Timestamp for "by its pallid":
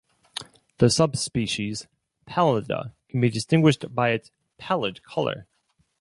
3.93-5.03